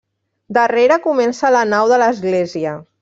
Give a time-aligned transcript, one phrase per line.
[0.57, 2.75] Darrere comença la nau de l'església.